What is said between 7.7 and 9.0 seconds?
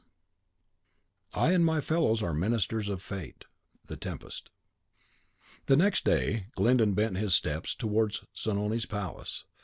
towards Zanoni's